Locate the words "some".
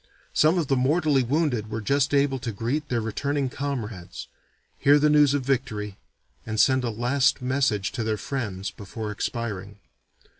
0.33-0.57